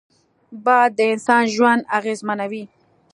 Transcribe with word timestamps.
باد 0.63 0.89
د 0.97 0.99
انسان 1.13 1.43
ژوند 1.55 1.81
اغېزمنوي 1.97 2.63